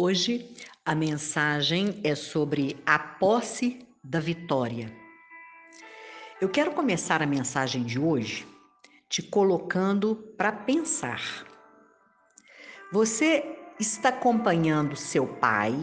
[0.00, 0.54] Hoje
[0.86, 4.96] a mensagem é sobre a posse da vitória.
[6.40, 8.46] Eu quero começar a mensagem de hoje
[9.08, 11.44] te colocando para pensar.
[12.92, 15.74] Você está acompanhando seu pai,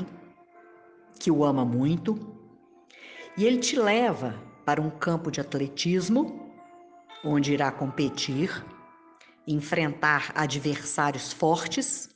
[1.20, 2.18] que o ama muito,
[3.36, 6.56] e ele te leva para um campo de atletismo,
[7.22, 8.66] onde irá competir,
[9.46, 12.15] enfrentar adversários fortes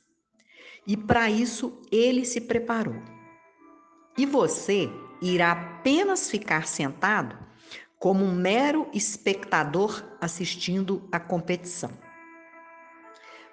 [0.90, 2.96] e para isso ele se preparou.
[4.18, 4.90] E você
[5.22, 7.38] irá apenas ficar sentado
[7.96, 11.92] como um mero espectador assistindo à competição.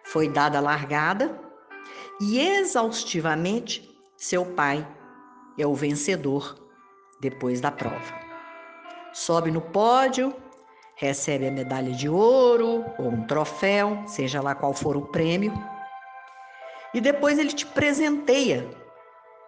[0.04, 1.40] Foi dada a largada
[2.20, 4.88] e exaustivamente seu pai
[5.60, 6.58] é o vencedor
[7.22, 8.20] depois da prova.
[9.14, 10.36] Sobe no pódio,
[10.96, 15.54] recebe a medalha de ouro ou um troféu, seja lá qual for o prêmio
[16.98, 18.68] e depois ele te presenteia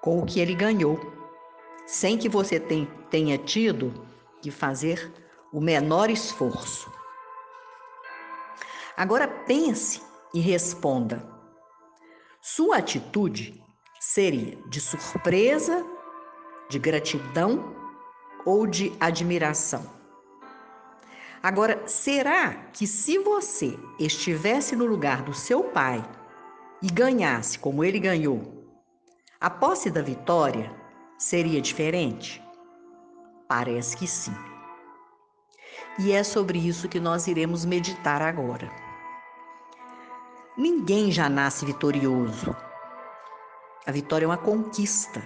[0.01, 0.99] com o que ele ganhou,
[1.83, 2.59] sem que você
[3.09, 4.05] tenha tido
[4.39, 5.11] que fazer
[5.51, 6.93] o menor esforço.
[8.95, 9.99] Agora pense
[10.31, 11.27] e responda:
[12.39, 13.59] sua atitude
[13.99, 15.83] seria de surpresa,
[16.69, 17.75] de gratidão
[18.45, 19.89] ou de admiração?
[21.41, 26.03] Agora, será que se você estivesse no lugar do seu pai
[26.81, 28.59] e ganhasse como ele ganhou,
[29.39, 30.71] a posse da vitória
[31.17, 32.43] seria diferente?
[33.47, 34.35] Parece que sim.
[35.97, 38.71] E é sobre isso que nós iremos meditar agora.
[40.57, 42.55] Ninguém já nasce vitorioso.
[43.85, 45.21] A vitória é uma conquista.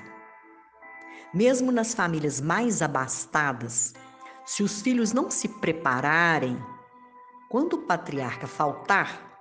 [1.34, 3.94] Mesmo nas famílias mais abastadas,
[4.46, 6.58] se os filhos não se prepararem,
[7.50, 9.40] quando o patriarca faltar,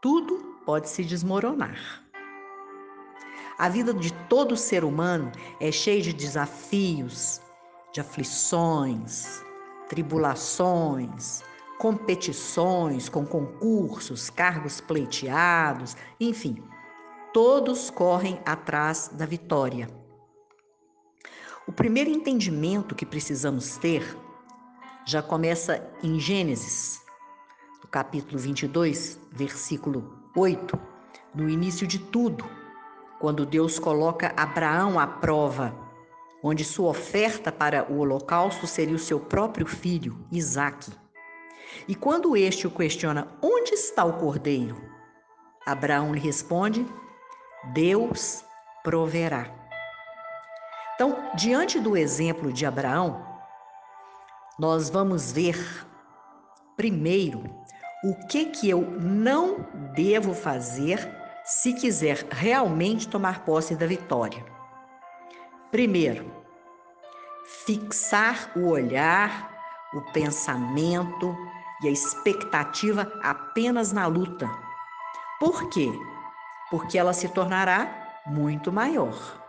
[0.00, 2.00] tudo pode se desmoronar.
[3.58, 7.40] A vida de todo ser humano é cheia de desafios,
[7.92, 9.42] de aflições,
[9.88, 11.42] tribulações,
[11.76, 16.62] competições com concursos, cargos pleiteados, enfim,
[17.34, 19.88] todos correm atrás da vitória.
[21.66, 24.16] O primeiro entendimento que precisamos ter
[25.04, 27.02] já começa em Gênesis,
[27.90, 30.78] capítulo 22, versículo 8,
[31.34, 32.48] no início de tudo,
[33.18, 35.74] quando Deus coloca Abraão à prova,
[36.40, 40.92] onde sua oferta para o holocausto seria o seu próprio filho, Isaque.
[41.88, 44.76] E quando este o questiona: Onde está o cordeiro?
[45.66, 46.86] Abraão lhe responde:
[47.72, 48.44] Deus
[48.84, 49.52] proverá.
[50.94, 53.26] Então, diante do exemplo de Abraão,
[54.58, 55.58] nós vamos ver
[56.76, 57.59] primeiro
[58.02, 60.98] o que que eu não devo fazer
[61.44, 64.44] se quiser realmente tomar posse da vitória.
[65.70, 66.30] Primeiro,
[67.66, 69.50] fixar o olhar,
[69.92, 71.36] o pensamento
[71.82, 74.48] e a expectativa apenas na luta.
[75.38, 75.90] Por quê?
[76.70, 79.40] Porque ela se tornará muito maior.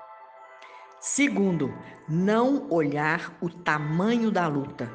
[1.00, 1.73] Segundo,
[2.07, 4.91] não olhar o tamanho da luta.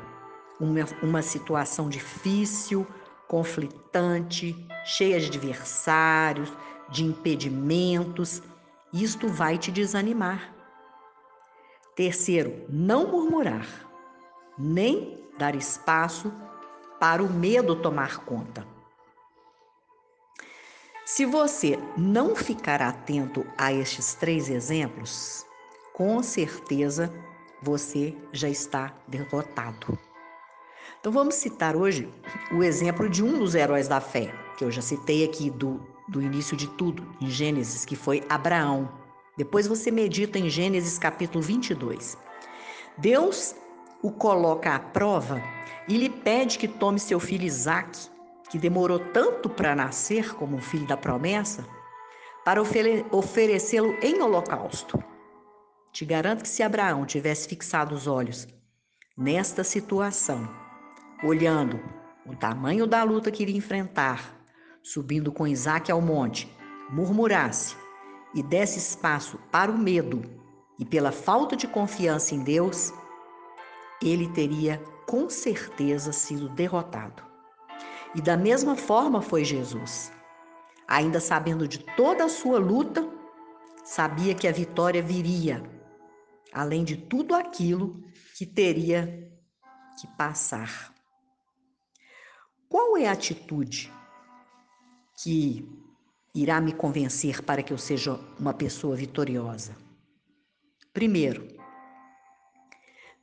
[0.60, 2.86] Uma, uma situação difícil,
[3.28, 4.54] conflitante,
[4.84, 6.52] cheia de adversários,
[6.90, 8.42] de impedimentos.
[8.92, 10.54] Isto vai te desanimar.
[11.94, 13.66] Terceiro, não murmurar,
[14.58, 16.32] nem dar espaço
[17.00, 18.66] para o medo tomar conta.
[21.04, 25.46] Se você não ficar atento a estes três exemplos,
[25.94, 27.12] com certeza
[27.62, 29.98] você já está derrotado.
[31.06, 32.12] Então vamos citar hoje
[32.50, 36.20] o exemplo de um dos heróis da fé, que eu já citei aqui do, do
[36.20, 38.90] início de tudo, em Gênesis, que foi Abraão.
[39.36, 42.18] Depois você medita em Gênesis capítulo 22.
[42.98, 43.54] Deus
[44.02, 45.40] o coloca à prova
[45.86, 48.10] e lhe pede que tome seu filho Isaque,
[48.50, 51.64] que demorou tanto para nascer como um filho da promessa,
[52.44, 52.60] para
[53.12, 55.00] oferecê-lo em holocausto.
[55.92, 58.48] Te garanto que se Abraão tivesse fixado os olhos
[59.16, 60.65] nesta situação,
[61.22, 61.80] olhando
[62.26, 64.36] o tamanho da luta que iria enfrentar,
[64.82, 66.50] subindo com Isaac ao monte,
[66.90, 67.76] murmurasse
[68.34, 70.22] e desse espaço para o medo
[70.78, 72.92] e pela falta de confiança em Deus,
[74.02, 77.22] ele teria com certeza sido derrotado.
[78.14, 80.12] E da mesma forma foi Jesus.
[80.86, 83.08] Ainda sabendo de toda a sua luta,
[83.84, 85.62] sabia que a vitória viria,
[86.52, 88.02] além de tudo aquilo
[88.36, 89.30] que teria
[90.00, 90.95] que passar.
[92.68, 93.92] Qual é a atitude
[95.22, 95.64] que
[96.34, 99.76] irá me convencer para que eu seja uma pessoa vitoriosa?
[100.92, 101.46] Primeiro,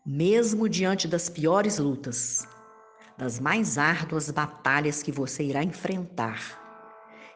[0.05, 2.47] mesmo diante das piores lutas,
[3.17, 6.61] das mais árduas batalhas que você irá enfrentar,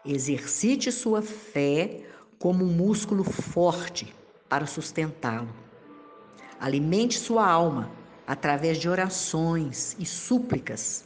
[0.06, 2.06] exercite sua fé
[2.40, 4.16] como um músculo forte
[4.48, 5.54] para sustentá-lo.
[6.58, 7.92] Alimente sua alma
[8.26, 11.06] através de orações e súplicas,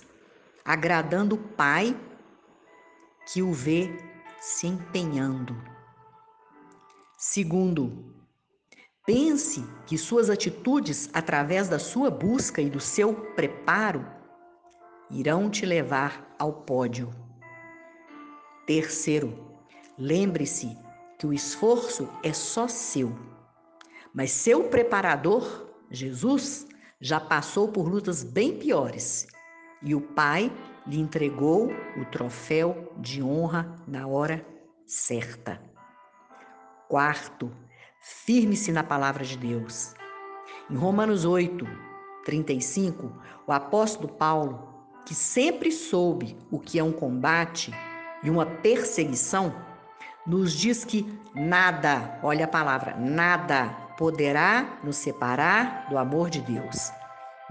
[0.64, 1.96] agradando o Pai
[3.26, 3.90] que o vê
[4.40, 5.56] se empenhando.
[7.18, 8.16] Segundo,
[9.06, 14.06] pense que suas atitudes, através da sua busca e do seu preparo,
[15.10, 17.10] irão te levar ao pódio.
[18.66, 19.62] Terceiro,
[19.98, 20.78] lembre-se
[21.20, 23.16] que o esforço é só seu,
[24.14, 26.68] mas seu preparador, Jesus,
[27.00, 29.28] já passou por lutas bem piores
[29.82, 30.52] e o Pai
[30.86, 34.46] lhe entregou o troféu de honra na hora
[34.86, 35.62] certa.
[36.88, 37.52] Quarto,
[38.02, 39.94] firme-se na palavra de Deus.
[40.70, 41.66] Em Romanos 8,
[42.26, 43.12] 35,
[43.48, 44.68] o apóstolo Paulo,
[45.06, 47.74] que sempre soube o que é um combate
[48.24, 49.54] e uma perseguição,
[50.26, 56.92] nos diz que nada, olha a palavra, nada poderá nos separar do amor de Deus.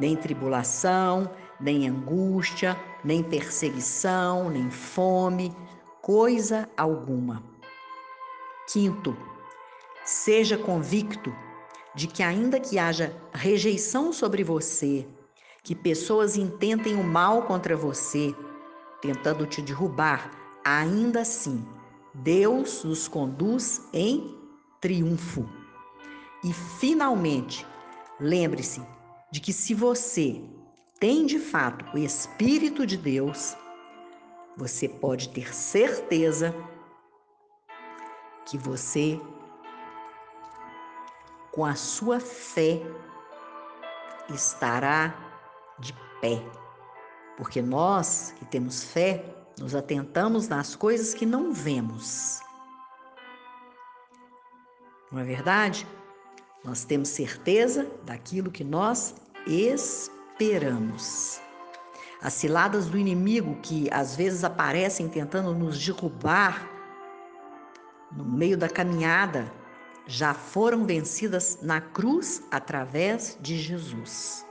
[0.00, 1.30] Nem tribulação,
[1.60, 2.74] nem angústia,
[3.04, 5.54] nem perseguição, nem fome,
[6.00, 7.42] coisa alguma.
[8.72, 9.14] Quinto,
[10.02, 11.30] seja convicto
[11.94, 15.06] de que, ainda que haja rejeição sobre você,
[15.62, 18.34] que pessoas intentem o mal contra você,
[19.02, 20.30] tentando te derrubar,
[20.64, 21.62] ainda assim,
[22.14, 24.34] Deus nos conduz em
[24.80, 25.46] triunfo.
[26.42, 27.66] E, finalmente,
[28.18, 28.80] lembre-se
[29.30, 30.42] de que se você
[30.98, 33.56] tem de fato o Espírito de Deus,
[34.56, 36.54] você pode ter certeza
[38.44, 39.20] que você,
[41.52, 42.82] com a sua fé,
[44.28, 45.14] estará
[45.78, 46.42] de pé.
[47.36, 49.24] Porque nós que temos fé,
[49.58, 52.40] nos atentamos nas coisas que não vemos.
[55.10, 55.86] Não é verdade?
[56.64, 59.14] Nós temos certeza daquilo que nós
[59.46, 61.40] esperamos.
[62.20, 66.68] As ciladas do inimigo que às vezes aparecem tentando nos derrubar
[68.12, 69.50] no meio da caminhada
[70.06, 74.44] já foram vencidas na cruz através de Jesus.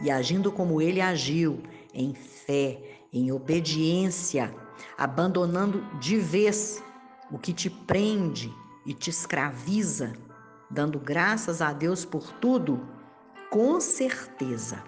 [0.00, 2.80] E agindo como ele agiu, em fé,
[3.12, 4.54] em obediência,
[4.98, 6.82] abandonando de vez
[7.30, 8.52] o que te prende
[8.84, 10.12] e te escraviza,
[10.74, 12.86] dando graças a Deus por tudo,
[13.48, 14.82] com certeza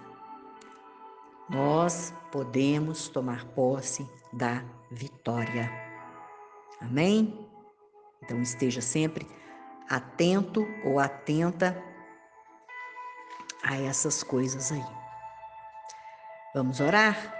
[1.49, 4.61] nós podemos tomar posse da
[4.91, 5.71] vitória.
[6.81, 7.49] Amém?
[8.21, 9.25] Então esteja sempre
[9.89, 11.81] atento ou atenta
[13.63, 14.85] a essas coisas aí.
[16.53, 17.33] Vamos orar?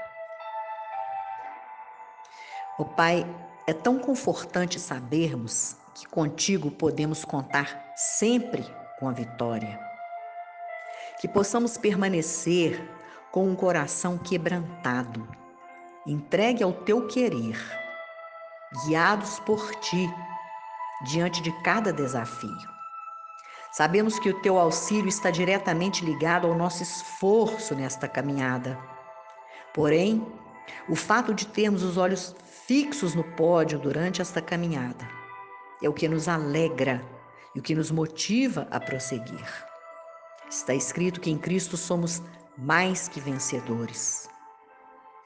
[2.79, 3.25] O Pai,
[3.65, 8.63] é tão confortante sabermos que contigo podemos contar sempre
[8.99, 9.79] com a vitória.
[11.19, 12.87] Que possamos permanecer
[13.31, 15.27] com um coração quebrantado,
[16.05, 17.59] entregue ao teu querer,
[18.85, 20.07] guiados por ti
[21.05, 22.77] diante de cada desafio.
[23.71, 28.77] Sabemos que o teu auxílio está diretamente ligado ao nosso esforço nesta caminhada.
[29.73, 30.25] Porém,
[30.87, 32.35] o fato de termos os olhos
[32.67, 35.07] fixos no pódio durante esta caminhada
[35.81, 37.16] é o que nos alegra
[37.57, 39.65] e o que nos motiva a prosseguir.
[40.47, 42.21] Está escrito que em Cristo somos
[42.55, 44.29] mais que vencedores.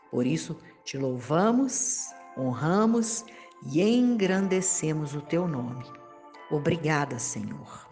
[0.10, 2.06] Por isso, te louvamos,
[2.38, 3.26] honramos
[3.66, 5.84] e engrandecemos o teu nome.
[6.50, 7.90] Obrigada, Senhor.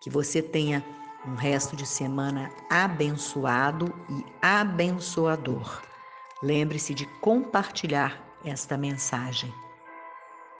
[0.00, 0.84] Que você tenha
[1.26, 5.82] um resto de semana abençoado e abençoador.
[6.40, 9.52] Lembre-se de compartilhar esta mensagem.